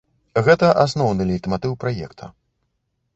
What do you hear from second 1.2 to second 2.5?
лейтматыў праекта.